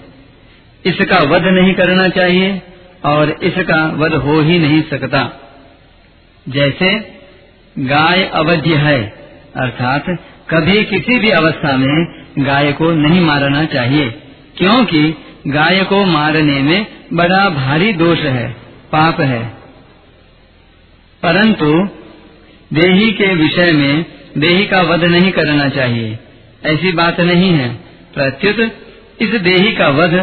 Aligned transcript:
इसका 0.85 1.17
वध 1.17 1.43
नहीं 1.45 1.73
करना 1.73 2.07
चाहिए 2.07 2.61
और 3.05 3.35
इसका 3.43 3.85
वध 3.85 4.13
हो 4.13 4.41
ही 4.41 4.59
नहीं 4.59 4.81
सकता। 4.81 5.31
जैसे 6.49 7.20
गाय 7.79 8.23
अवध्य 8.23 8.75
है। 8.75 9.03
अर्थात, 9.55 10.05
कभी 10.49 10.83
किसी 10.83 11.19
भी 11.19 11.29
अवस्था 11.29 11.77
में 11.77 12.25
गाय 12.39 12.71
को 12.71 12.91
नहीं 12.91 13.21
मारना 13.21 13.65
चाहिए, 13.65 14.09
क्योंकि 14.57 15.15
गाय 15.47 15.83
को 15.83 16.05
मारने 16.05 16.59
में 16.59 16.87
बड़ा 17.13 17.49
भारी 17.49 17.93
दोष 17.93 18.19
है, 18.19 18.51
पाप 18.91 19.21
है। 19.21 19.45
परंतु, 21.23 21.89
देही 22.73 23.11
के 23.11 23.35
विषय 23.35 23.71
में 23.71 24.05
देही 24.37 24.65
का 24.65 24.81
वध 24.81 25.03
नहीं 25.03 25.31
करना 25.31 25.69
चाहिए, 25.69 26.19
ऐसी 26.65 26.91
बात 26.91 27.19
नहीं 27.19 27.51
है। 27.51 27.75
प्रत्युत, 28.13 28.59
इस 29.21 29.29
देही 29.41 29.71
का 29.71 29.87
वध, 29.87 30.13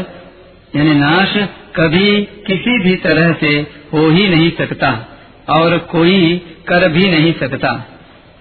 यानी 0.76 0.94
नाश, 0.94 1.34
कभी 1.76 2.22
किसी 2.22 2.78
भी 2.78 2.96
तरह 2.96 3.32
से 3.32 3.66
हो 3.92 4.10
ही 4.10 4.28
नहीं 4.28 4.50
सकता। 4.50 5.14
और 5.48 5.76
कोई 5.90 6.20
कर 6.68 6.86
भी 6.88 7.04
नहीं 7.10 7.32
सकता। 7.32 7.72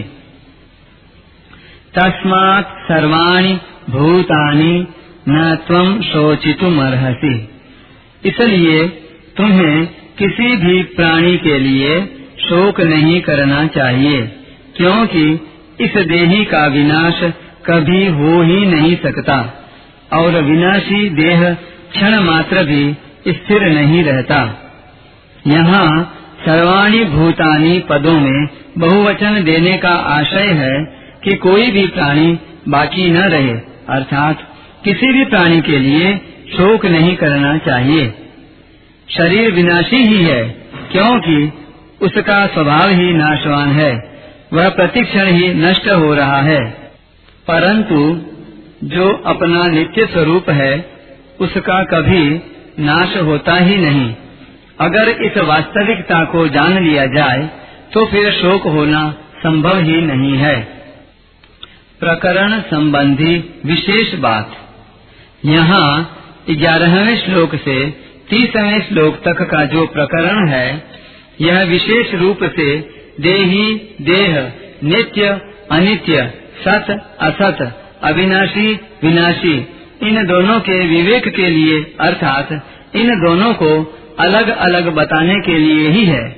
तस्मात् 1.94 2.74
सर्वाणि 2.82 3.54
भूतानि 3.90 4.74
न 5.28 5.54
त्वं 5.66 5.88
शोचितुम 6.02 6.74
अर्हसि 6.82 7.36
इसलिए 8.22 8.78
तुम्हें 9.36 9.76
किसी 10.18 10.50
भी 10.56 10.76
प्राणी 10.92 11.36
के 11.38 11.56
लिए 11.58 11.90
शोक 12.40 12.80
नहीं 12.82 13.20
करना 13.20 13.60
चाहिए, 13.68 14.20
क्योंकि 14.76 15.24
इस 15.80 15.96
देही 16.08 16.44
का 16.44 16.62
विनाश 16.66 17.20
कभी 17.66 18.02
हो 18.12 18.32
ही 18.42 18.60
नहीं 18.66 18.96
सकता, 18.96 19.38
और 20.12 20.40
विनाशी 20.42 21.00
देह 21.14 21.40
क्षण 21.90 22.18
मात्र 22.18 22.64
भी 22.64 22.96
स्थिर 23.28 23.62
नहीं 23.62 24.04
रहता। 24.04 24.64
यहाँ 25.46 26.14
सर्वाणी 26.40 27.04
भूतानी 27.04 27.78
पदों 27.78 28.20
में 28.20 28.48
बहुवचन 28.78 29.44
देने 29.44 29.78
का 29.78 29.88
आशय 29.88 30.46
है 30.46 30.84
कि 31.24 31.36
कोई 31.36 31.70
भी 31.70 31.86
प्राणी 31.86 32.38
बाकी 32.68 33.10
न 33.10 33.16
रहे, 33.16 33.52
अर्थात 33.88 34.38
किसी 34.84 35.12
भी 35.12 35.24
प्राणी 35.24 35.60
के 35.60 35.78
लिए 35.78 36.14
शोक 36.52 36.86
नहीं 36.86 37.16
करना 37.16 37.58
चाहिए। 37.58 38.14
शरीर 39.16 39.52
विनाशी 39.52 39.96
ही 39.96 40.24
है, 40.24 40.44
क्योंकि 40.92 41.52
उसका 42.02 42.46
स्वभाव 42.46 42.88
ही 42.88 43.12
नाशवान 43.14 43.68
है, 43.68 44.20
वह 44.52 44.68
प्रतिक्षण 44.68 45.26
ही 45.26 45.54
नष्ट 45.54 45.88
हो 45.88 46.14
रहा 46.14 46.40
है। 46.42 46.64
परंतु 47.48 48.20
जो 48.84 49.22
अपना 49.26 49.66
नित्य 49.66 50.06
स्वरूप 50.06 50.50
है 50.50 50.97
उसका 51.40 51.82
कभी 51.84 52.40
नाश 52.78 53.16
होता 53.16 53.54
ही 53.54 53.76
नहीं। 53.76 54.14
अगर 54.80 55.08
इस 55.08 55.36
वास्तविकता 55.38 56.24
को 56.24 56.48
जान 56.48 56.78
लिया 56.84 57.06
जाए 57.06 57.50
तो 57.92 58.06
फिर 58.06 58.32
शोक 58.32 58.62
होना 58.62 59.14
संभव 59.38 59.78
ही 59.78 60.00
नहीं 60.00 60.36
है। 60.36 60.60
प्रकरण 62.00 62.60
संबंधी 62.60 63.60
विशेष 63.66 64.14
बात। 64.14 64.56
यहाँ 65.44 66.14
ग्यारहवें 66.50 67.16
श्लोक 67.18 67.56
से 67.56 67.90
तीसवें 68.30 68.80
श्लोक 68.80 69.16
तक 69.16 69.42
का 69.50 69.64
जो 69.64 69.86
प्रकरण 69.86 70.48
है, 70.48 70.82
यह 71.40 71.62
विशेष 71.62 72.14
रूप 72.14 72.38
से 72.44 72.76
देही, 73.20 73.74
देह, 74.00 74.52
नित्य, 74.84 75.40
अनित्य, 75.72 76.26
सत, 76.64 77.16
असत, 77.20 77.84
अविनाशी, 78.02 78.72
विनाशी 79.02 79.77
इन 80.02 80.26
दोनों 80.26 80.60
के 80.60 80.86
विवेक 80.86 81.28
के 81.28 81.50
लिए, 81.50 81.96
अर्थात, 82.00 82.48
इन 82.96 83.08
दोनों 83.10 83.54
को 83.54 83.98
अलग 84.18 84.48
अलग 84.48 84.94
बताने 84.94 85.34
के 85.34 85.58
लिए 85.58 85.88
ही 85.88 86.04
है। 86.04 86.28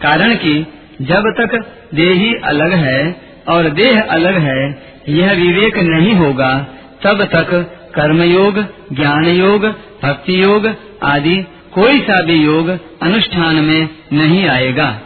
कारण 0.00 0.34
कि, 0.34 0.66
जब 1.02 1.22
तक 1.40 1.66
देही 1.94 2.34
अलग 2.34 2.72
है 2.72 3.20
और 3.48 3.70
देह 3.70 4.02
अलग 4.02 4.38
है, 4.38 4.82
यह 5.08 5.32
विवेक 5.32 5.78
नहीं 5.78 6.14
होगा, 6.14 6.66
तब 7.02 7.24
तक 7.24 7.70
कर्मयोग 7.94 8.54
ज्ञान 8.92 9.24
योग 9.24 9.66
भक्ति 10.02 10.42
योग 10.42 10.74
आदि 11.02 11.46
कोई 11.74 12.00
सा 12.00 12.22
भी 12.22 12.34
योग 12.34 12.68
अनुष्ठान 13.02 13.54
में 13.56 13.88
नहीं 14.12 14.48
आएगा। 14.48 15.00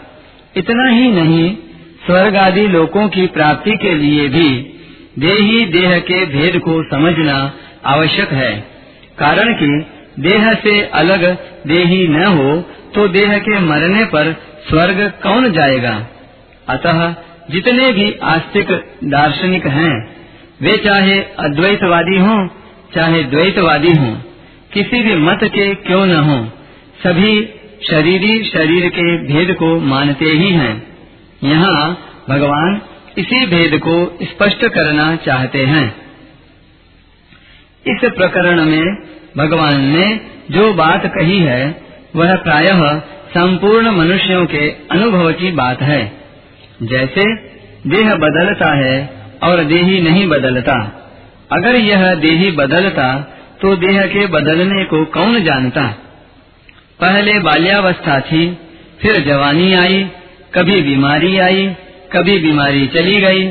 इतना 0.56 0.88
ही 0.88 1.08
नहीं, 1.08 1.56
स्वर्ग 2.06 2.36
आदि 2.36 2.68
लोकों 2.68 3.08
की 3.08 3.26
प्राप्ति 3.26 3.70
के 3.70 3.94
लिए 3.94 4.28
भी, 4.28 4.74
देही 5.18 5.64
देह 5.64 5.98
के 5.98 6.26
भेद 6.26 6.58
को 6.58 6.82
समझना 6.82 7.52
आवश्यक 7.86 8.32
है। 8.32 8.52
कारण 9.18 9.52
कि 9.54 9.68
देह 10.20 10.52
से 10.54 10.82
अलग 10.82 11.24
देही 11.66 12.08
न 12.08 12.24
हो 12.24 12.60
तो 12.94 13.08
देह 13.08 13.38
के 13.38 13.58
मरने 13.58 14.04
पर 14.04 14.32
स्वर्ग 14.68 15.12
कौन 15.22 15.52
जाएगा? 15.52 16.06
अतः 16.68 17.14
जितने 17.50 17.92
भी 17.92 18.12
आस्तिक 18.22 18.70
दार्शनिक 19.04 19.66
हैं, 19.66 20.16
वे 20.62 20.76
चाहे 20.76 21.18
अद्वैतवादी 21.20 22.18
हों, 22.18 22.48
चाहे 22.94 23.22
द्वैतवादी 23.22 23.92
हों, 23.92 24.14
किसी 24.72 25.02
भी 25.02 25.14
मत 25.14 25.38
के 25.44 25.74
क्यों 25.74 26.06
न 26.06 26.14
हों, 26.14 26.46
सभी 27.04 27.48
शरीरी 27.90 28.44
शरीर 28.44 28.88
के 28.88 29.16
भेद 29.26 29.56
को 29.56 29.80
मानते 29.80 30.24
ही 30.24 30.50
हैं। 30.50 30.86
यहाँ 31.44 31.98
भगवान 32.28 32.80
इसी 33.18 33.46
भेद 33.46 33.78
को 33.78 34.18
स्पष्ट 34.22 34.66
करना 34.68 35.16
चाहते 35.16 35.64
हैं। 35.64 36.07
इस 37.88 38.10
प्रकरण 38.10 38.64
में 38.64 38.96
भगवान 39.36 39.80
ने 39.80 40.20
जो 40.50 40.72
बात 40.74 41.06
कही 41.06 41.38
है, 41.38 41.82
वह 42.16 42.34
प्रायः 42.36 42.98
संपूर्ण 43.30 43.90
मनुष्यों 43.90 44.46
के 44.46 44.68
अनुभव 44.90 45.32
की 45.32 45.50
बात 45.52 45.82
है। 45.82 46.12
जैसे 46.82 47.34
देह 47.86 48.14
बदलता 48.14 48.74
है 48.74 49.10
और 49.42 49.64
देही 49.64 50.00
नहीं 50.00 50.26
बदलता। 50.28 50.76
अगर 51.52 51.76
यह 51.76 52.14
देही 52.14 52.50
बदलता 52.50 53.34
तो 53.60 53.76
देह 53.76 54.02
के 54.02 54.26
बदलने 54.26 54.84
को 54.84 55.04
कौन 55.04 55.42
जानता? 55.42 55.86
पहले 57.00 57.38
बाल्यावस्था 57.38 58.20
थी, 58.20 58.58
फिर 59.00 59.24
जवानी 59.26 59.72
आई, 59.74 60.10
कभी 60.54 60.80
बीमारी 60.82 61.38
आई, 61.38 61.66
कभी 62.12 62.38
बीमारी 62.38 62.86
चली 62.86 63.20
गई। 63.20 63.48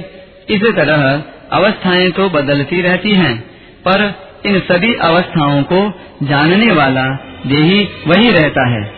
इस 0.50 0.62
तरह 0.76 1.24
अवस्थाएँ 1.52 2.10
तो 2.10 2.30
बदलती 2.30 2.82
रहती 2.82 3.12
हैं, 3.12 3.42
पर 3.80 4.27
इन 4.46 4.60
सभी 4.60 4.96
अवस्थाओं 4.96 5.64
को 5.64 5.94
जानने 6.24 6.72
वाला 6.72 7.06
देही 7.46 7.90
वही 8.08 8.32
रहता 8.32 8.70
है। 8.70 8.94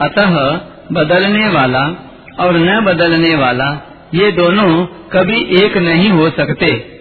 अतः 0.00 0.60
बदलने 0.92 1.48
वाला 1.48 1.82
और 2.40 2.56
न 2.56 2.84
बदलने 2.84 3.34
वाला 3.34 3.86
ये 4.14 4.32
दोनों 4.32 4.86
कभी 4.86 5.64
एक 5.64 5.76
नहीं 5.76 6.10
हो 6.10 6.30
सकते। 6.30 7.00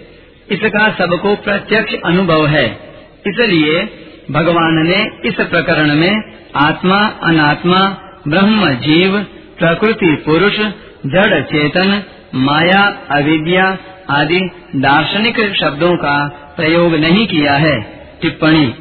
इसका 0.52 0.90
सबको 0.90 1.36
प्रत्यक्ष 1.36 1.94
अनुभव 2.06 2.48
है। 2.48 2.66
इसलिए 3.28 4.06
भगवान 4.32 4.88
ने 4.88 5.30
इस 5.30 5.36
प्रकरण 5.36 5.96
में 5.96 6.34
आत्मा, 6.56 7.06
अनात्मा, 7.24 7.98
ब्रह्म, 8.28 8.70
जीव, 8.70 9.20
प्रकृति, 9.60 10.16
पुरुष, 10.26 10.58
जड़, 11.06 11.42
चेतन, 11.42 12.04
माया, 12.36 12.98
अविद्या 13.12 13.78
आदि 14.10 14.40
दार्शनिक 14.76 15.56
शब्दों 15.62 15.98
का 15.98 16.28
प्रयोग 16.58 16.96
नहीं 16.96 17.28
किया 17.28 17.54
है। 17.54 17.82
टिप्पणी। 18.22 18.74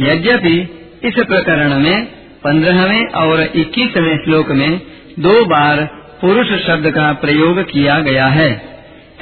यद्यपि 0.00 0.56
इस 1.04 1.14
प्रकरण 1.14 1.78
में 1.78 2.04
पंद्रहवें 2.44 3.06
और 3.06 3.40
इक्कीसवें 3.42 4.16
श्लोक 4.16 4.48
में 4.48 4.80
दो 5.18 5.44
बार 5.44 5.76
पुरुष 6.20 6.46
शब्द 6.66 6.90
का 6.90 7.12
प्रयोग 7.12 7.62
किया 7.62 8.00
गया 8.00 8.26
है। 8.26 8.52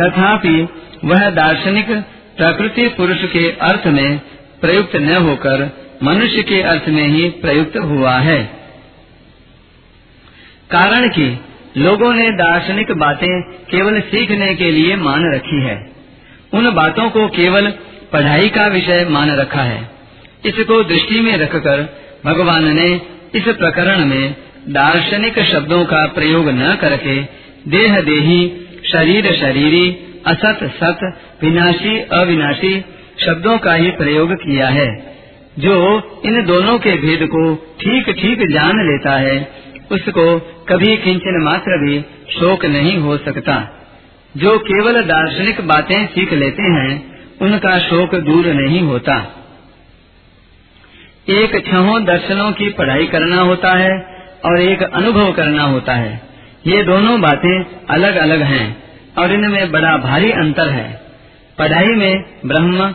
तथापि 0.02 0.68
वह 1.04 1.30
दार्शनिक 1.30 1.90
प्रकृति 2.36 2.88
पुरुष 2.88 3.24
के 3.24 3.50
अर्थ 3.50 3.86
में 3.86 4.18
प्रयुक्त 4.60 4.96
न 4.96 5.16
होकर 5.16 5.70
मनुष्य 6.02 6.42
के 6.42 6.62
अर्थ 6.62 6.88
में 6.88 7.06
ही 7.08 7.28
प्रयुक्त 7.28 7.76
हुआ 7.76 8.18
है। 8.18 8.44
कारण 10.70 11.08
कि 11.08 11.40
लोगों 11.76 12.12
ने 12.14 12.30
दार्शनिक 12.30 12.90
बातें 12.92 13.42
केवल 13.70 14.00
सीखने 14.00 14.54
के 14.54 14.70
लिए 14.70 14.96
मान 14.96 15.34
रखी 15.34 15.60
है। 15.62 15.76
उन 16.54 16.70
बातों 16.70 17.08
को 17.10 17.28
केवल 17.28 17.70
पढ़ाई 18.12 18.48
का 18.48 18.66
विषय 18.66 19.06
मान 19.10 19.30
रखा 19.30 19.62
है। 19.62 19.80
इसको 20.44 20.82
दृष्टि 20.84 21.20
में 21.20 21.36
रखकर 21.36 21.82
भगवान 22.26 22.64
ने 22.76 22.88
इस 23.34 23.48
प्रकरण 23.48 24.04
में 24.04 24.34
दार्शनिक 24.68 25.38
शब्दों 25.38 25.84
का 25.84 26.06
प्रयोग 26.06 26.48
न 26.48 26.74
करके 26.80 27.16
देह 27.68 28.00
देही, 28.00 28.40
शरीर 28.92 29.32
शरीरी, 29.32 29.90
असत 30.26 30.58
सत, 30.76 31.00
विनाशी 31.42 31.98
अविनाशी 31.98 32.84
शब्दों 33.18 33.58
का 33.58 33.74
ही 33.74 33.90
प्रयोग 33.90 34.34
किया 34.34 34.68
है, 34.68 34.88
जो 35.58 35.76
इन 36.24 36.44
दोनों 36.46 36.78
के 36.78 36.92
भेद 36.96 37.26
को 37.26 37.54
ठीक 37.80 38.10
ठीक 38.10 38.38
जान 38.50 38.84
लेता 38.86 39.16
है 39.16 39.36
उसको 39.93 40.38
कभी 40.69 40.96
किंचन 40.96 41.43
मात्र 41.43 41.87
भी 41.87 42.00
शोक 42.32 42.64
नहीं 42.64 42.99
हो 42.99 43.17
सकता। 43.17 43.85
जो 44.37 44.58
केवल 44.58 45.02
दार्शनिक 45.02 45.61
बातें 45.61 46.06
सीख 46.06 46.32
लेते 46.32 46.62
हैं, 46.62 47.19
उनका 47.43 47.79
शोक 47.79 48.14
दूर 48.14 48.46
नहीं 48.46 48.81
होता। 48.81 49.35
एक 51.29 51.67
छहों 51.67 52.05
दर्शनों 52.05 52.52
की 52.52 52.69
पढ़ाई 52.69 53.06
करना 53.06 53.37
होता 53.37 53.73
है 53.73 54.23
और 54.44 54.61
एक 54.61 54.82
अनुभव 54.82 55.32
करना 55.32 55.62
होता 55.62 55.94
है। 55.94 56.23
ये 56.67 56.82
दोनों 56.82 57.20
बातें 57.20 57.64
अलग 57.90 58.17
अलग 58.17 58.43
हैं 58.43 58.82
और 59.19 59.32
इनमें 59.32 59.70
बड़ा 59.70 59.96
भारी 59.96 60.31
अंतर 60.31 60.69
है। 60.69 61.00
पढ़ाई 61.58 61.87
में 61.87 62.25
ब्रह्म, 62.46 62.94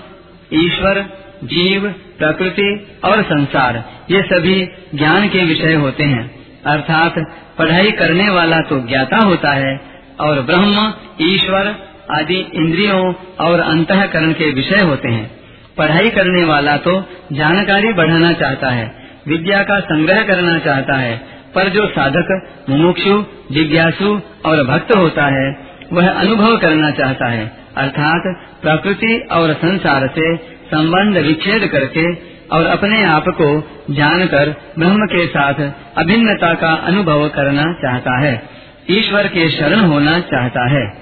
ईश्वर, 0.54 1.06
जीव, 1.44 1.96
प्रकृति 2.18 2.98
और 3.04 3.24
संसार, 3.24 3.84
ये 4.12 4.22
सभी 4.22 4.68
ज्ञान 4.96 5.30
के 5.30 5.44
विषय 5.44 5.74
होते 5.74 6.04
हैं। 6.04 6.43
अर्थात 6.66 7.16
पढ़ाई 7.58 7.92
करने 7.92 8.30
वाला 8.30 8.60
तो 8.60 8.80
ज्ञाता 8.88 9.18
होता 9.18 9.52
है 9.52 9.80
और 10.20 10.42
ब्रह्म, 10.42 10.94
ईश्वर 11.22 11.76
आदि 12.12 12.38
इंद्रियों 12.56 13.14
और 13.40 13.60
अंतकरण 13.60 14.34
के 14.34 14.52
विषय 14.52 14.80
होते 14.80 15.10
हैं। 15.10 15.32
पढ़ाई 15.78 16.10
करने 16.10 16.44
वाला 16.44 16.78
तो 16.78 16.92
जानकारी 17.34 17.94
बढ़ाना 17.94 18.32
चाहता 18.34 18.70
है, 18.70 18.92
विद्या 19.28 19.64
का 19.64 19.80
संग्रह 19.80 20.24
करना 20.24 20.58
चाहता 20.60 20.96
है, 20.96 21.16
पर 21.56 21.70
जो 21.70 21.86
साधक, 21.88 22.30
मुमुक्षु, 22.70 23.24
जिज्ञासु 23.52 24.20
और 24.46 24.64
भक्त 24.64 24.96
होता 24.96 25.26
है, 25.34 25.48
वह 25.94 26.10
अनुभव 26.10 26.58
करना 26.58 26.92
चाहता 26.92 27.30
है। 27.30 27.52
अर्थात 27.78 28.24
प्रकृति 28.62 29.16
और 29.32 29.54
संसार 29.54 30.08
से 30.08 30.36
संबंध 30.68 31.18
विच्छेद 31.18 31.68
करके 31.68 32.33
और 32.54 32.66
अपने 32.66 33.06
आप 33.06 33.26
को 33.28 33.62
जानकर 33.94 34.50
ब्रह्म 34.80 34.98
के 34.98 35.28
साथ 35.28 35.54
अभिन्नता 35.98 36.54
का 36.54 36.74
अनुभव 36.74 37.30
करना 37.30 37.74
चाहता 37.74 38.20
है। 38.20 38.50
ईश्वर 38.92 39.28
के 39.28 39.50
शरण 39.50 39.80
होना 39.80 40.20
चाहता 40.20 40.70
है। 40.70 41.02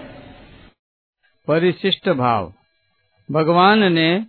परिशिष्ट 1.47 2.09
भाव। 2.09 2.53
भगवान 3.31 3.93
ने 3.93 4.25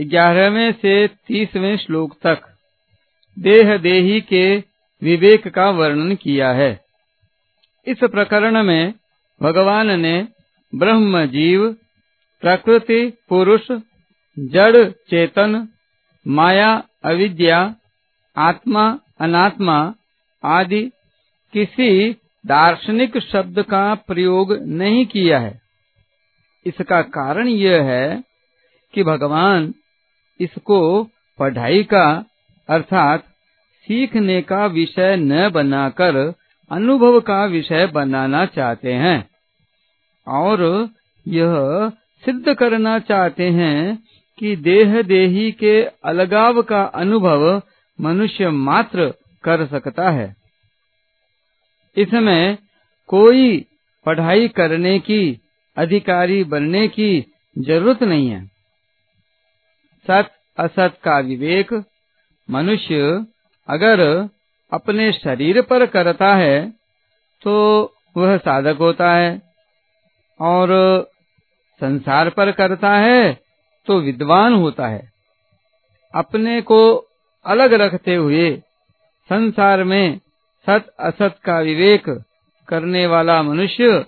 ग्यारहवें 0.00 0.72
से 0.72 1.08
तीसवें 1.08 1.76
श्लोक 1.76 2.16
तक 2.22 2.42
देह 3.38 3.76
देही 3.76 4.20
के 4.20 4.56
विवेक 5.02 5.48
का 5.48 5.70
वर्णन 5.70 6.14
किया 6.14 6.50
है। 6.50 6.80
इस 7.86 7.98
प्रकरण 8.04 8.62
में 8.62 8.94
भगवान 9.42 10.00
ने 10.00 10.28
ब्रह्म 10.74 11.26
जीव 11.26 11.76
प्रकृति, 12.40 13.12
पुरुष, 13.28 13.72
जड़, 14.38 14.90
चेतन 14.90 15.68
माया, 16.28 16.82
अविद्या, 17.04 17.74
आत्मा, 18.36 18.98
अनात्मा 19.20 19.94
आदि 20.44 20.82
किसी 21.52 22.12
दार्शनिक 22.46 23.18
शब्द 23.18 23.62
का 23.62 23.94
प्रयोग 23.94 24.52
नहीं 24.52 25.06
किया 25.06 25.38
है। 25.38 25.60
इसका 26.66 27.02
कारण 27.02 27.48
यह 27.48 27.82
है 27.82 28.24
कि 28.94 29.02
भगवान 29.02 29.74
इसको 30.40 31.04
पढ़ाई 31.38 31.82
का, 31.82 32.24
अर्थात 32.68 33.22
सीखने 33.84 34.42
का 34.42 34.66
विषय 34.66 35.16
न 35.16 35.50
बनाकर 35.50 36.34
अनुभव 36.70 37.20
का 37.20 37.44
विषय 37.44 37.86
बनाना 37.86 38.46
चाहते 38.46 38.92
हैं 38.92 39.28
और 40.28 40.88
यह 41.28 41.54
सिद्ध 42.24 42.54
करना 42.54 42.98
चाहते 42.98 43.50
हैं 43.50 43.98
कि 44.38 44.54
देह 44.56 45.00
देही 45.02 45.50
के 45.52 45.80
अलगाव 46.04 46.62
का 46.62 46.82
अनुभव 46.94 47.62
मनुष्य 47.98 48.50
मात्र 48.50 49.06
कर 49.44 49.66
सकता 49.66 50.10
है। 50.10 50.34
इसमें 51.96 52.58
कोई 53.10 53.58
पढ़ाई 54.06 54.48
करने 54.48 54.98
की, 54.98 55.40
अधिकारी 55.76 56.42
बनने 56.44 56.86
की 56.88 57.10
ज़रूरत 57.56 58.02
नहीं 58.02 58.28
है। 58.28 58.44
सत 60.06 60.30
असत 60.58 60.98
का 61.04 61.18
विवेक 61.20 61.72
मनुष्य 62.48 63.26
अगर 63.68 64.00
अपने 64.72 65.10
शरीर 65.12 65.60
पर 65.62 65.84
करता 65.86 66.34
है 66.34 66.70
तो 67.42 67.54
वह 68.16 68.36
साधक 68.36 68.76
होता 68.76 69.12
है 69.12 69.30
और 70.40 70.70
संसार 71.80 72.30
पर 72.30 72.50
करता 72.52 72.92
है 72.96 73.47
तो 73.88 74.00
विद्वान 74.00 74.54
होता 74.54 74.86
है। 74.86 75.12
अपने 76.14 76.60
को 76.60 76.80
अलग 77.46 77.72
रखते 77.72 78.14
हुए 78.14 78.62
संसार 79.28 79.84
में 79.84 80.20
सत 80.66 80.94
असत 81.00 81.34
का 81.44 81.58
विवेक 81.60 82.04
करने 82.68 83.06
वाला 83.06 83.42
मनुष्य 83.42 84.04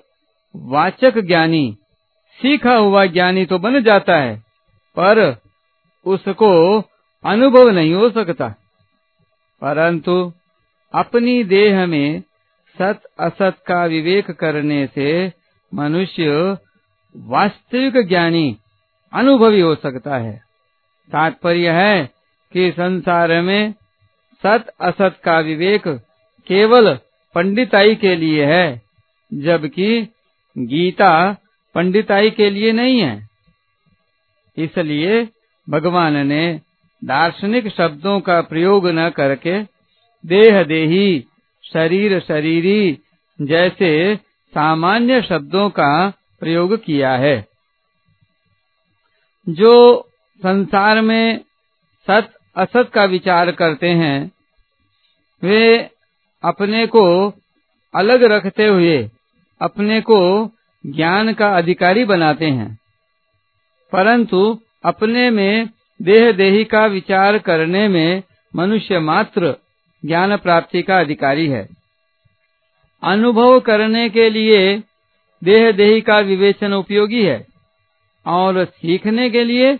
वाचक 0.56 1.18
ज्ञानी, 1.18 1.76
सीखा 2.42 2.76
हुआ 2.76 3.04
ज्ञानी 3.06 3.44
तो 3.46 3.58
बन 3.58 3.82
जाता 3.82 4.16
है, 4.16 4.36
पर 4.98 5.36
उसको 6.06 6.80
अनुभव 7.24 7.68
नहीं 7.68 7.94
हो 7.94 8.10
सकता। 8.10 8.48
परंतु 9.60 10.32
अपनी 10.94 11.44
देह 11.44 11.86
में 11.86 12.22
सत 12.80 13.02
असत 13.20 13.54
का 13.66 13.84
विवेक 13.84 14.30
करने 14.30 14.86
से 14.94 15.32
मनुष्य 15.74 16.58
वास्तविक 17.16 18.08
ज्ञानी 18.08 18.56
अनुभवी 19.12 19.60
हो 19.60 19.74
सकता 19.74 20.16
है। 20.16 20.32
तात्पर्य 21.12 21.70
है 21.70 22.10
कि 22.52 22.70
संसार 22.70 23.40
में 23.40 23.74
सत 24.42 24.72
असत 24.80 25.16
का 25.24 25.40
विवेक 25.40 25.88
केवल 26.46 26.98
पंडिताई 27.34 27.94
के 27.94 28.16
लिए 28.16 28.44
है, 28.44 28.82
जबकि 29.34 30.08
गीता 30.58 31.36
पंडिताई 31.74 32.30
के 32.30 32.50
लिए 32.50 32.72
नहीं 32.72 33.00
है। 33.00 33.28
इसलिए 34.56 35.28
भगवान 35.70 36.26
ने 36.26 36.60
दार्शनिक 37.04 37.68
शब्दों 37.68 38.20
का 38.20 38.40
प्रयोग 38.40 38.88
न 38.88 39.10
करके 39.10 39.62
देह 40.26 40.62
देही, 40.62 41.24
शरीर 41.72 42.20
शरीरी 42.20 42.98
जैसे 43.40 44.16
सामान्य 44.54 45.22
शब्दों 45.22 45.70
का 45.70 46.12
प्रयोग 46.40 46.84
किया 46.84 47.12
है। 47.12 47.49
जो 49.48 50.02
संसार 50.38 51.00
में 51.00 51.40
सत, 52.10 52.32
असत 52.56 52.90
का 52.94 53.04
विचार 53.04 53.50
करते 53.50 53.88
हैं, 53.88 54.32
वे 55.42 55.90
अपने 56.44 56.86
को 56.86 57.32
अलग 57.94 58.22
रखते 58.22 58.66
हुए 58.66 59.10
अपने 59.62 60.00
को 60.00 60.50
ज्ञान 60.86 61.32
का 61.32 61.56
अधिकारी 61.56 62.04
बनाते 62.04 62.46
हैं। 62.46 62.78
परंतु 63.92 64.58
अपने 64.84 65.30
में 65.30 65.68
देह 66.02 66.32
देही 66.32 66.64
का 66.64 66.86
विचार 66.86 67.38
करने 67.38 67.88
में 67.88 68.22
मनुष्य 68.56 68.98
मात्र 68.98 69.54
ज्ञान 70.06 70.36
प्राप्ति 70.36 70.82
का 70.82 71.00
अधिकारी 71.00 71.46
है। 71.46 71.68
अनुभव 73.02 73.60
करने 73.60 74.08
के 74.08 74.30
लिए 74.30 74.82
देह 75.44 75.72
देही 75.72 76.00
का 76.00 76.18
विवेचन 76.18 76.72
उपयोगी 76.72 77.24
है। 77.24 77.49
और 78.26 78.64
सीखने 78.66 79.28
के 79.30 79.44
लिए 79.44 79.74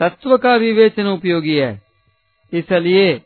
तत्व 0.00 0.36
का 0.36 0.54
विवेचन 0.56 1.06
उपयोगी 1.08 1.56
है। 1.56 1.72
इसलिए 2.52 3.16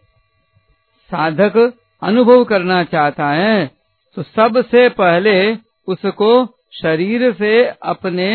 साधक 1.11 1.57
अनुभव 2.03 2.45
करना 2.45 2.83
चाहता 2.85 3.29
है 3.31 3.67
तो 4.17 4.23
सबसे 4.25 4.89
पहले 4.91 5.37
उसको 5.89 6.31
शरीर 6.75 7.33
से 7.33 7.53
अपने 7.85 8.29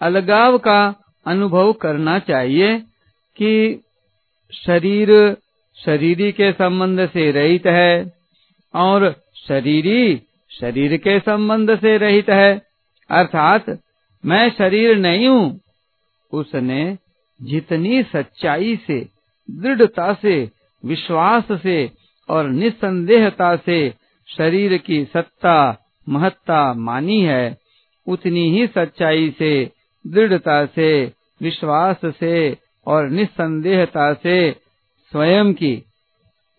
अलगाव 0.00 0.56
का 0.58 0.80
अनुभव 1.26 1.72
करना 1.72 2.18
चाहिए 2.20 2.78
कि 3.36 3.52
शरीर 4.52 5.10
शरीरी 5.76 6.30
के 6.32 6.50
संबंध 6.52 7.06
से 7.08 7.30
रहित 7.32 7.66
है 7.68 8.12
और 8.74 9.10
शरीरी 9.38 10.16
शरीर 10.50 10.96
के 10.98 11.18
संबंध 11.20 11.74
से 11.78 11.96
रहित 11.98 12.28
है। 12.30 12.52
अर्थात 13.10 13.66
मैं 14.24 14.48
शरीर 14.50 14.96
नहीं 14.98 15.26
हूँ 15.28 15.60
उसने 16.32 16.98
जितनी 17.42 18.02
सच्चाई 18.02 18.76
से, 18.86 19.08
दृढ़ता 19.50 20.14
से, 20.14 20.50
विश्वास 20.84 21.44
से 21.52 21.90
और 22.30 22.48
निसंदेहता 22.48 23.56
से 23.56 23.94
शरीर 24.36 24.78
की 24.78 25.04
सत्ता, 25.04 25.86
महत्ता 26.08 26.74
मानी 26.74 27.20
है, 27.20 27.58
उतनी 28.06 28.50
ही 28.50 28.66
सच्चाई 28.66 29.34
से, 29.38 29.70
दृढ़ता 30.06 30.66
से, 30.66 31.12
विश्वास 31.42 32.00
से 32.04 32.56
और 32.86 33.08
निसंदेहता 33.08 34.14
से 34.14 34.52
स्वयं 35.12 35.54
की, 35.54 35.82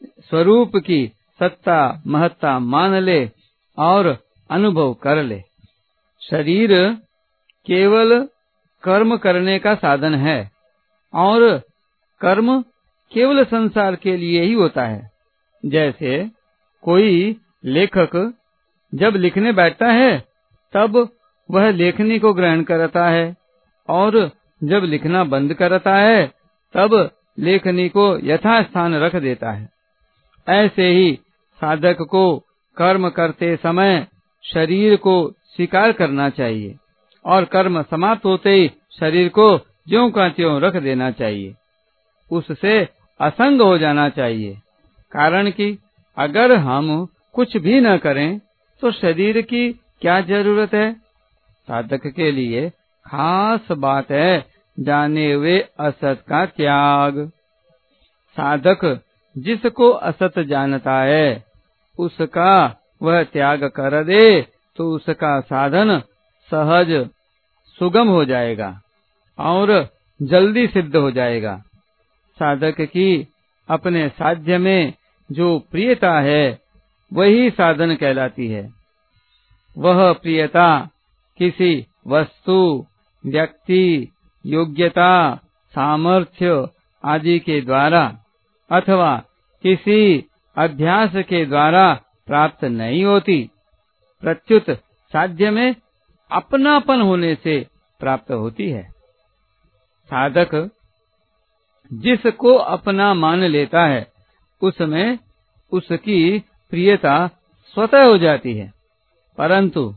स्वरूप 0.04 0.72
की 0.76 1.12
सत्ता, 1.40 2.02
महत्ता 2.08 2.60
मान 2.60 2.94
ले 2.94 3.30
और 3.78 4.18
अनुभव 4.50 4.94
कर 4.94 5.24
ले। 5.24 5.42
शरीर 6.30 6.98
केवल 7.66 8.30
कर्म 8.88 9.18
करने 9.18 9.60
का 9.60 9.76
साधन 9.76 10.16
है 10.16 10.52
और 11.14 11.62
कर्म 12.22 12.62
केवल 13.14 13.44
संसार 13.44 13.96
के 13.96 14.18
लिए 14.18 14.42
ही 14.42 14.54
होता 14.54 14.84
है। 14.84 15.12
जैसे 15.66 16.32
कोई 16.82 17.38
लेखक 17.66 18.34
जब 18.96 19.14
लिखने 19.16 19.52
बैठता 19.52 19.88
है, 19.88 20.24
तब 20.74 21.10
वह 21.52 21.72
लेखनी 21.72 22.20
को 22.20 22.34
ग्रहण 22.34 22.64
करता 22.64 23.10
है 23.10 23.36
और 23.90 24.32
जब 24.64 24.82
लिखना 24.84 25.24
बंद 25.24 25.54
करता 25.54 25.96
है, 25.96 26.32
तब 26.74 27.12
लेखनी 27.40 27.90
को 27.90 28.18
यथास्थान 28.24 28.96
रख 28.96 29.16
देता 29.16 29.52
है। 29.52 29.70
ऐसे 30.50 30.88
ही 30.88 31.20
साधक 31.62 31.98
को 32.02 32.38
कर्म 32.78 33.10
करते 33.10 33.56
समय 33.56 34.08
शरीर 34.54 34.96
को 34.96 35.32
स्वीकार 35.32 35.92
करना 35.92 36.30
चाहिए। 36.30 36.76
और 37.28 37.46
कर्म 37.46 37.82
समाप्त 37.82 38.26
होते 38.26 38.50
ही 38.50 38.72
शरीर 39.00 39.30
को 39.30 39.58
ज्यो 39.90 40.10
का 40.10 40.28
त्यों 40.30 40.60
रख 40.62 40.76
देना 40.76 41.10
चाहिए। 41.12 41.56
उससे 42.32 42.78
असंग 43.20 43.62
हो 43.62 43.78
जाना 43.78 44.10
चाहिए। 44.10 44.54
कारण 45.12 45.50
कि 45.50 45.78
अगर 46.18 46.56
हम 46.58 47.08
कुछ 47.34 47.58
भी 47.58 47.80
न 47.82 47.98
करें 47.98 48.40
तो 48.82 48.92
शरीर 48.92 49.42
की 49.42 49.72
क्या 50.02 50.20
ज़रूरत 50.22 50.74
है? 50.74 50.94
साधक 51.68 52.08
के 52.08 52.32
लिए 52.32 52.70
खास 53.06 53.72
बात 53.72 54.12
है, 54.12 54.46
जाने 54.78 55.32
हुए 55.34 55.60
असत 55.80 56.24
का 56.30 56.46
त्याग। 56.46 57.28
साधक 58.38 59.00
जिसको 59.38 59.90
असत 59.90 60.40
जानता 60.40 61.02
है, 61.02 61.44
उसका 62.00 62.52
वह 63.02 63.24
त्याग 63.24 63.64
कर 63.64 64.04
दे 64.04 64.42
तो 64.76 64.92
उसका 64.92 65.40
साधन 65.42 66.02
सहज 66.52 66.92
सुगम 67.80 68.08
हो 68.08 68.26
जाएगा 68.26 68.82
और 69.40 69.90
जल्दी 70.22 70.68
सिद्ध 70.68 70.96
हो 70.96 71.12
जाएगा। 71.12 71.64
साधक 72.40 72.82
की 72.82 73.28
अपने 73.70 74.10
साध्य 74.10 74.58
में 74.58 74.94
जो 75.32 75.60
प्रियता 75.60 76.20
है, 76.20 76.60
वही 77.14 77.50
साधन 77.50 77.96
कहलाती 77.96 78.48
है। 78.48 78.74
वह 79.78 80.14
प्रियता 80.14 80.90
किसी 81.38 81.86
वस्तु, 82.08 82.86
व्यक्ति, 83.26 84.12
योग्यता, 84.46 85.36
सामर्थ्य 85.76 86.70
आदि 87.06 87.40
के 87.40 87.62
द्वारा 87.62 88.18
अथवा 88.72 89.24
किसी 89.64 90.26
अभ्यास 90.58 91.12
के 91.16 91.46
द्वारा 91.46 92.02
प्राप्त 92.28 92.66
नहीं 92.66 93.04
होती। 93.04 93.50
प्रत्युत 94.22 94.70
साध्य 95.14 95.52
में 95.52 95.76
अपनापन 96.32 97.02
होने 97.02 97.36
से 97.36 97.68
प्राप्त 98.00 98.32
होती 98.32 98.70
है। 98.70 98.84
साधक 100.08 100.70
जिसको 101.94 102.56
अपना 102.56 103.14
मान 103.14 103.40
लेता 103.40 103.86
है, 103.86 104.08
उसमें 104.62 105.20
उसकी 105.72 106.40
प्रियता 106.40 107.28
स्वतः 107.74 108.04
हो 108.04 108.18
जाती 108.18 108.54
है। 108.54 108.74
परंतु 109.38 109.96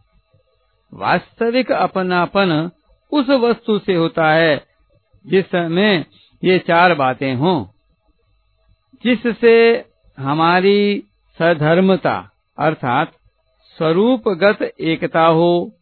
वास्तविक 0.95 1.73
अपनापन 1.73 2.71
उस 3.13 3.29
वस्तु 3.29 3.79
से 3.79 3.95
होता 3.95 4.31
है 4.33 4.67
जिसमें 5.27 6.05
ये 6.45 6.59
चार 6.59 6.95
बातें 6.95 7.35
हों, 7.35 7.67
जिससे 9.05 9.85
हमारी 10.19 11.05
सधर्मता 11.39 12.31
अर्थात 12.59 13.13
स्वरूपगत 13.77 14.63
एकता 14.81 15.27
हो 15.27 15.73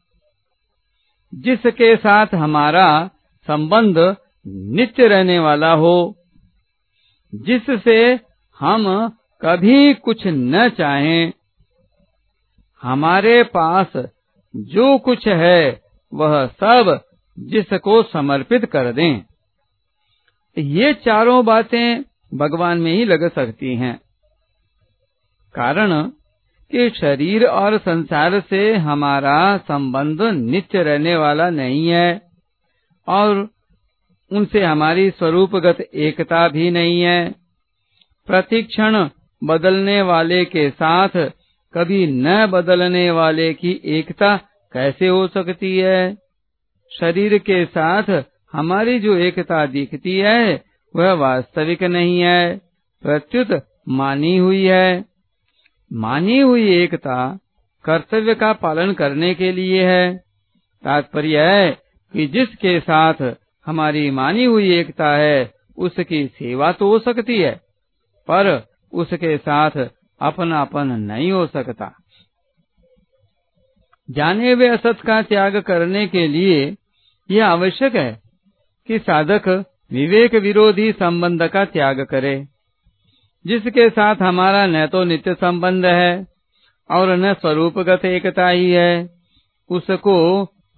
जिसके 1.34 1.96
साथ 1.96 2.26
हमारा 2.34 3.10
संबंध 3.46 4.16
नित्य 4.46 5.08
रहने 5.08 5.38
वाला 5.38 5.72
हो, 5.72 6.16
जिससे 7.34 8.20
हम 8.58 9.12
कभी 9.42 9.94
कुछ 9.94 10.26
न 10.26 10.68
चाहें। 10.68 11.32
हमारे 12.82 13.42
पास 13.42 13.92
जो 14.56 14.98
कुछ 14.98 15.28
है, 15.28 15.82
वह 16.14 16.46
सब 16.46 17.00
जिसको 17.38 18.02
समर्पित 18.02 18.64
कर 18.64 18.92
दें। 18.92 19.22
ये 20.58 20.94
चारों 20.94 21.44
बातें 21.44 22.02
भगवान 22.34 22.78
में 22.78 22.92
ही 22.92 23.04
लग 23.04 23.32
सकती 23.32 23.76
हैं। 23.76 24.00
कारण 25.54 26.12
कि 26.70 26.90
शरीर 26.90 27.44
और 27.44 27.78
संसार 27.78 28.40
से 28.40 28.76
हमारा 28.76 29.56
संबंध 29.56 30.22
नित्य 30.22 30.82
रहने 30.82 31.16
वाला 31.16 31.50
नहीं 31.50 31.88
है, 31.88 32.22
और 33.08 33.48
उनसे 34.32 34.62
हमारी 34.62 35.10
स्वरूपगत 35.10 35.80
एकता 35.94 36.48
भी 36.48 36.70
नहीं 36.70 37.00
है। 37.00 37.34
प्रतिक्षण 38.26 39.08
बदलने 39.44 40.02
वाले 40.02 40.44
के 40.44 40.70
साथ 40.70 41.08
कभी 41.74 42.06
न 42.06 42.46
बदलने 42.46 43.10
वाले 43.10 43.54
की 43.54 43.80
एकता 43.84 44.36
कैसे 44.72 45.08
हो 45.08 45.28
सकती 45.28 45.78
है? 45.78 46.16
शरीर 47.00 47.38
के 47.38 47.64
साथ 47.64 48.22
हमारी 48.52 49.00
जो 49.00 49.16
एकता 49.16 49.66
दिखती 49.66 50.18
है, 50.18 50.62
वह 50.96 51.12
वास्तविक 51.12 51.82
नहीं 51.82 52.20
है, 52.20 52.58
प्रत्युत 53.02 53.62
मानी 53.88 54.36
हुई 54.36 54.64
है। 54.64 55.04
मानी 55.90 56.38
हुई 56.38 56.70
एकता 56.76 57.38
कर्तव्य 57.84 58.34
का 58.34 58.52
पालन 58.52 58.92
करने 58.92 59.34
के 59.34 59.52
लिए 59.52 59.84
है। 59.84 60.16
तात्पर्य 60.84 61.40
है 61.40 61.70
कि 62.12 62.26
जिसके 62.26 62.80
साथ 62.80 63.14
हमारी 63.66 64.10
मानी 64.10 64.44
हुई 64.44 64.70
एकता 64.72 65.10
है, 65.16 65.52
उसकी 65.78 66.26
सेवा 66.26 66.72
तो 66.72 66.88
हो 66.88 66.98
सकती 66.98 67.38
है, 67.38 67.54
पर 68.28 68.66
उसके 68.92 69.36
साथ 69.38 69.70
अपनापन 70.20 70.86
नहीं 70.86 71.32
हो 71.32 71.46
सकता। 71.46 71.92
जाने 74.10 74.54
वे 74.54 74.68
असत 74.68 75.00
का 75.06 75.22
त्याग 75.22 75.56
करने 75.56 76.06
के 76.06 76.26
लिए 76.28 76.76
यह 77.30 77.46
आवश्यक 77.46 77.96
है 77.96 78.22
कि 78.88 78.98
साधक 78.98 79.48
विवेक 79.92 80.34
विरोधी 80.34 80.92
संबंध 80.92 81.42
का 81.48 81.64
त्याग 81.64 82.00
करे। 82.00 82.48
जिसके 83.44 83.88
साथ 83.90 84.16
हमारा 84.16 84.66
न 84.66 84.86
तो 84.86 85.04
नित्य 85.04 85.34
संबंध 85.34 85.86
है 85.86 86.26
और 86.90 87.10
न 87.16 87.32
स्वरूपगत 87.34 88.04
एकता 88.04 88.48
ही 88.48 88.70
है। 88.70 89.10
उसको 89.70 90.16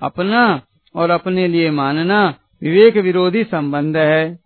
अपना 0.02 0.62
और 0.94 1.10
अपने 1.10 1.48
लिए 1.48 1.70
मानना 1.70 2.22
विवेक 2.62 2.96
विरोधी 2.96 3.44
संबंध 3.44 3.96
है। 3.96 4.38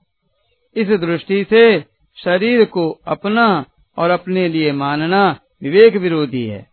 इस 0.76 0.88
दृष्टि 0.88 1.44
से 1.44 1.80
शरीर 2.16 2.64
को 2.64 2.90
अपना 3.06 3.64
और 3.98 4.10
अपने 4.10 4.48
लिए 4.48 4.72
मानना 4.72 5.24
विवेक 5.62 5.96
विरोधी 5.96 6.46
है। 6.46 6.66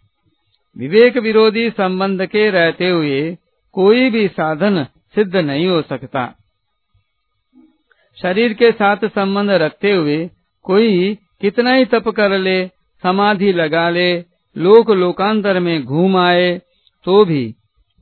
विवेक 0.78 1.18
विरोधी 1.18 1.70
संबंध 1.70 2.26
के 2.26 2.50
रहते 2.50 2.90
हुए 2.90 3.38
कोई 3.76 4.10
भी 4.10 4.28
साधन 4.28 4.84
सिद्ध 5.16 5.36
नहीं 5.36 5.68
हो 5.68 5.82
सकता। 5.82 6.26
शरीर 8.18 8.54
के 8.54 8.72
साथ 8.72 8.98
संबंध 9.06 9.52
रखते 9.52 9.92
हुए 9.92 10.30
कोई 10.66 11.18
कितना 11.42 11.74
ही 11.74 11.86
तप 11.86 12.08
कर 12.10 12.38
ले 12.38 12.66
समाधि 13.04 13.52
लगा 13.54 13.90
ले 13.90 14.10
लोक 14.56 14.92
लोकांतर 14.92 15.60
में 15.60 15.84
घूम 15.84 16.18
आए 16.18 16.52
तो 17.06 17.24
भी 17.26 17.44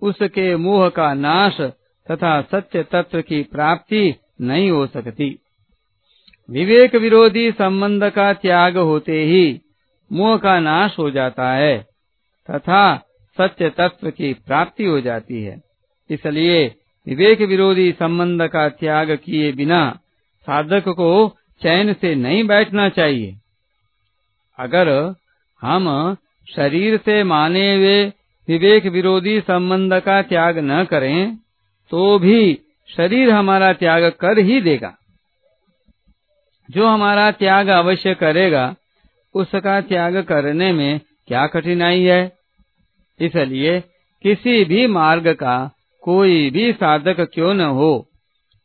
उसके 0.01 0.55
मोह 0.55 0.87
का 0.89 1.13
नाश 1.13 1.59
तथा 2.07 2.41
सत्य 2.41 2.83
तत्व 2.83 3.21
की 3.21 3.41
प्राप्ति 3.43 4.13
नहीं 4.41 4.69
हो 4.71 4.85
सकती। 4.87 5.29
विवेक 6.49 6.95
विरोधी 6.95 7.51
संबंध 7.51 8.03
का 8.09 8.31
त्याग 8.33 8.77
होते 8.77 9.23
ही 9.23 9.61
मोह 10.11 10.37
का 10.37 10.59
नाश 10.59 10.97
हो 10.99 11.09
जाता 11.11 11.51
है 11.53 11.77
तथा 12.49 12.83
सत्य 13.37 13.69
तत्व 13.69 14.09
की 14.09 14.33
प्राप्ति 14.47 14.85
हो 14.85 14.99
जाती 15.01 15.43
है। 15.43 15.57
इसलिए 16.09 16.65
विवेक 17.07 17.41
विरोधी 17.41 17.91
संबंध 17.91 18.47
का 18.47 18.67
त्याग 18.69 19.11
किए 19.15 19.51
बिना 19.51 19.81
साधक 20.47 20.89
को 20.89 21.11
चैन 21.61 21.93
से 21.93 22.13
नहीं 22.15 22.43
बैठना 22.43 22.87
चाहिए। 22.89 23.35
अगर 24.59 24.89
हम 25.61 26.15
शरीर 26.47 26.97
से 26.97 27.23
माने 27.23 27.75
हुए 27.75 28.05
विवेक 28.47 28.85
विरोधी 28.85 29.39
संबंध 29.41 29.93
का 29.99 30.21
त्याग 30.21 30.57
न 30.57 30.83
करें 30.83 31.35
तो 31.91 32.19
भी 32.19 32.59
शरीर 32.89 33.29
हमारा 33.29 33.73
त्याग 33.73 34.03
कर 34.11 34.39
ही 34.39 34.61
देगा। 34.61 34.95
जो 36.69 36.87
हमारा 36.87 37.31
त्याग 37.31 37.67
अवश्य 37.67 38.13
करेगा, 38.13 38.75
उसका 39.35 39.79
त्याग 39.81 40.17
करने 40.23 40.71
में 40.73 40.99
क्या 41.27 41.45
कठिनाई 41.47 42.03
है? 42.03 42.31
इसलिए 43.19 43.79
किसी 44.23 44.63
भी 44.65 44.85
मार्ग 44.87 45.27
का 45.33 45.71
कोई 46.03 46.49
भी 46.49 46.71
साधक 46.73 47.19
क्यों 47.33 47.53
न 47.53 47.61
हो, 47.61 48.07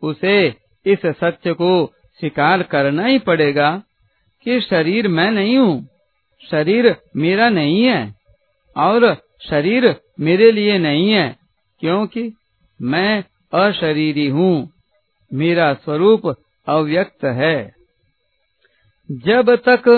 उसे 0.03 0.55
इस 0.87 1.07
सत्य 1.07 1.53
को 1.53 1.94
स्वीकार 2.25 2.63
करना 2.63 3.07
ही 3.07 3.19
पड़ेगा 3.19 3.71
कि 4.47 4.61
शरीर 4.61 5.09
मैं 5.09 5.31
नहीं 5.31 5.57
हूँ, 5.59 5.89
शरीर 6.51 6.87
मेरा 7.17 7.49
नहीं 7.49 7.83
है 7.83 8.15
और 8.77 9.15
शरीर 9.41 9.85
मेरे 10.21 10.51
लिए 10.53 10.79
नहीं 10.79 11.11
है, 11.11 11.27
क्योंकि 11.81 12.23
मैं 12.81 13.25
अशरीरी 13.55 14.27
हूँ, 14.29 14.71
मेरा 15.31 15.73
स्वरूप 15.75 16.27
अव्यक्त 16.67 17.25
है। 17.25 17.75
जब 19.09 19.55
तक 19.69 19.89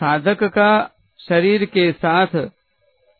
साधक 0.00 0.44
का 0.50 0.70
शरीर 1.20 1.64
के 1.64 1.90
साथ 1.94 2.36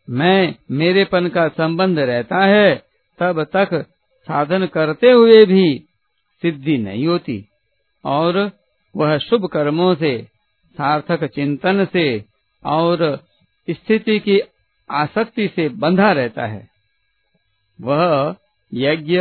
मैं 0.07 0.55
मेरेपन 0.71 1.27
का 1.29 1.47
संबंध 1.47 1.99
रहता 2.03 2.45
है, 2.45 2.75
तब 3.19 3.43
तक 3.55 3.75
साधन 4.29 4.65
करते 4.65 5.11
हुए 5.11 5.43
भी 5.45 5.67
सिद्धि 6.43 6.77
नहीं 6.77 7.07
होती। 7.07 7.41
और 8.05 8.51
वह 8.95 9.17
शुभ 9.17 9.45
कर्मों 9.45 9.93
से, 9.95 10.17
सार्थक 10.75 11.23
चिंतन 11.25 11.85
से 11.85 12.23
और 12.63 12.97
स्थिति 13.69 14.19
की 14.19 14.39
आसक्ति 14.89 15.47
से 15.47 15.67
बंधा 15.69 16.11
रहता 16.11 16.45
है। 16.45 16.67
वह 17.79 18.35
यज्ञ, 18.73 19.19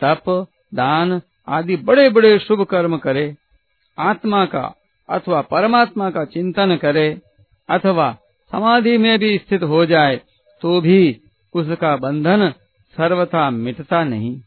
तप, 0.00 0.46
दान 0.74 1.20
आदि 1.48 1.76
बड़े 1.76 2.08
बड़े 2.08 2.38
शुभ 2.38 2.62
कर्म 2.62 2.96
करे, 2.98 3.34
आत्मा 3.98 4.44
का 4.46 4.74
अथवा 5.08 5.40
परमात्मा 5.42 6.10
का 6.10 6.24
चिंतन 6.24 6.76
करे, 6.76 7.20
अथवा 7.68 8.16
समाधि 8.50 8.96
में 8.98 9.18
भी 9.18 9.38
स्थित 9.38 9.62
हो 9.62 9.84
जाए 9.86 10.20
तो 10.62 10.80
भी 10.80 11.20
उसका 11.54 11.96
बंधन 11.96 12.50
सर्वथा 12.96 13.50
मिटता 13.50 14.02
नहीं। 14.04 14.40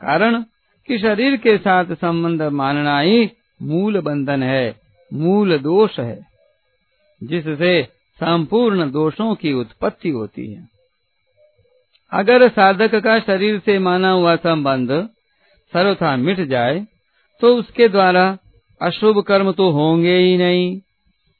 कारण 0.00 0.44
कि 0.88 0.98
शरीर 0.98 1.36
के 1.36 1.56
साथ 1.58 1.94
संबंध 1.94 2.42
मानना 2.52 2.98
ही 3.00 3.30
मूल 3.62 4.00
बंधन 4.00 4.42
है, 4.42 4.74
मूल 5.10 5.56
दोष 5.58 5.98
है, 5.98 6.18
जिससे 7.22 7.82
संपूर्ण 8.20 8.90
दोषों 8.90 9.34
की 9.34 9.52
उत्पत्ति 9.52 10.10
होती 10.10 10.46
है। 10.52 10.68
अगर 12.12 12.48
साधक 12.48 12.94
का 12.94 13.18
शरीर 13.20 13.58
से 13.58 13.78
माना 13.78 14.10
हुआ 14.10 14.34
संबंध 14.36 14.90
सर्वथा 15.72 16.16
मिट 16.16 16.40
जाए 16.48 16.86
तो 17.40 17.54
उसके 17.56 17.88
द्वारा 17.88 18.26
अशुभ 18.80 19.22
कर्म 19.22 19.50
तो 19.52 19.68
होंगे 19.70 20.16
ही 20.16 20.36
नहीं, 20.36 20.80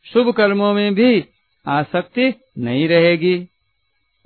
शुभ 0.07 0.33
कर्मों 0.33 0.73
में 0.75 0.95
भी 0.95 1.25
आसक्ति 1.67 2.33
नहीं 2.59 2.87
रहेगी, 2.89 3.49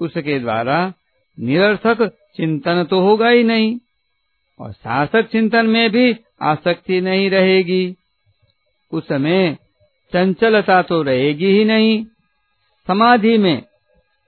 उसके 0.01 0.39
द्वारा 0.39 0.93
निरर्थक 1.39 2.03
चिंतन 2.37 2.85
तो 2.85 3.01
होगा 3.01 3.29
ही 3.29 3.45
नहीं। 3.45 3.79
और 4.61 4.73
सार्थक 4.73 5.23
चिंतन 5.23 5.67
में 5.67 5.91
भी 5.91 6.17
आसक्ति 6.43 7.01
नहीं 7.01 7.31
रहेगी। 7.31 7.97
उसमें 8.93 9.57
चंचलता 10.13 10.83
तो 10.83 11.03
रहेगी 11.03 11.47
ही 11.47 11.65
नहीं। 11.65 12.05
समाधि 12.87 13.39
में, 13.39 13.63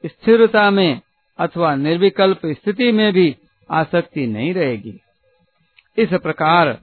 स्थिरता 0.07 0.71
में 0.71 1.01
अथवा 1.39 1.75
निर्विकल्प 1.75 2.41
स्थिति 2.47 2.93
में 2.93 3.13
भी 3.13 3.37
आसक्ति 3.71 4.27
नहीं 4.27 4.55
रहेगी। 4.55 5.01
इस 5.99 6.09
प्रकार 6.09 6.79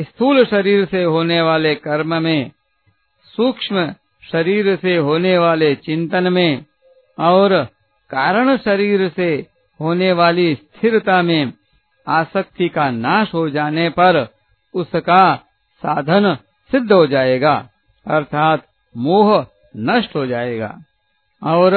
स्थूल 0.00 0.44
शरीर 0.44 0.84
से 0.84 1.04
होने 1.04 1.42
वाले 1.42 1.74
कर्म 1.74 2.22
में, 2.22 2.50
सूक्ष्म 3.36 3.94
शरीर 4.32 4.76
से 4.76 4.96
होने 4.96 5.38
वाले 5.38 5.74
चिंतन 5.74 6.32
में 6.32 6.64
और 7.18 7.64
कारण 8.10 8.56
शरीर 8.56 9.08
से 9.08 9.46
होने 9.80 10.12
वाली 10.12 10.54
स्थिरता 10.54 11.22
में 11.22 11.52
आसक्ति 12.06 12.68
का 12.68 12.90
नाश 12.90 13.34
हो 13.34 13.48
जाने 13.50 13.88
पर 13.88 14.26
उसका 14.74 15.34
साधन 15.82 16.34
सिद्ध 16.70 16.92
हो 16.92 17.06
जाएगा, 17.06 17.54
अर्थात 18.06 18.66
मोह 18.94 19.46
नष्ट 19.76 20.14
हो 20.16 20.26
जाएगा 20.26 20.76
और 21.42 21.76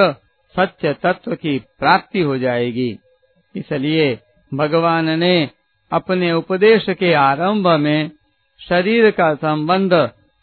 सत्य 0.55 0.93
तत्व 0.93 1.35
की 1.35 1.57
प्राप्ति 1.79 2.21
हो 2.21 2.37
जाएगी। 2.37 2.97
इसलिए 3.55 4.19
भगवान 4.51 5.09
ने 5.19 5.49
अपने 5.91 6.31
उपदेश 6.33 6.85
के 6.89 7.13
आरंभ 7.13 7.67
में 7.67 8.11
शरीर 8.59 9.09
का 9.11 9.33
संबंध 9.35 9.93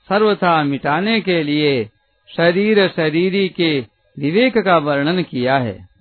सर्वथा 0.08 0.62
मिटाने 0.62 1.20
के 1.20 1.42
लिए 1.42 1.84
शरीर 2.30 2.88
शरीरी 2.88 3.48
के 3.48 3.78
विवेक 4.16 4.58
का 4.58 4.78
वर्णन 4.78 5.22
किया 5.22 5.56
है। 5.58 5.93